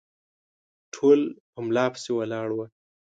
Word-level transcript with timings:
ټول 0.93 1.19
په 1.51 1.59
ملا 1.65 1.85
پسې 1.93 2.11
ولاړ 2.15 2.47
وه 2.57 2.67